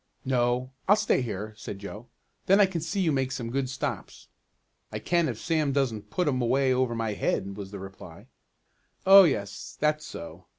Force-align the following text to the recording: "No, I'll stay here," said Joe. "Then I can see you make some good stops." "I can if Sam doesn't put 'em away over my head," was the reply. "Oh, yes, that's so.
"No, 0.25 0.71
I'll 0.87 0.95
stay 0.95 1.21
here," 1.21 1.53
said 1.55 1.77
Joe. 1.77 2.07
"Then 2.47 2.59
I 2.59 2.65
can 2.65 2.81
see 2.81 2.99
you 3.01 3.11
make 3.11 3.31
some 3.31 3.51
good 3.51 3.69
stops." 3.69 4.29
"I 4.91 4.97
can 4.97 5.29
if 5.29 5.37
Sam 5.37 5.73
doesn't 5.73 6.09
put 6.09 6.27
'em 6.27 6.41
away 6.41 6.73
over 6.73 6.95
my 6.95 7.13
head," 7.13 7.55
was 7.55 7.69
the 7.69 7.77
reply. 7.77 8.25
"Oh, 9.05 9.25
yes, 9.25 9.77
that's 9.79 10.03
so. 10.03 10.47